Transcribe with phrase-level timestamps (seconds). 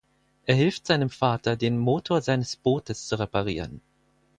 [0.47, 3.81] Er hilft seinem Vater, den Motor seines Bootes zu reparieren.